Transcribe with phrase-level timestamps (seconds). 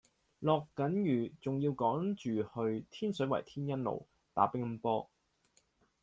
[0.39, 5.07] 落緊雨仲要趕住去天水圍天恩路打乒乓波